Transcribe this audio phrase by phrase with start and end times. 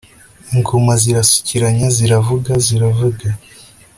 [0.53, 3.27] ingoma zirasukiranya ziravuga, ziravuga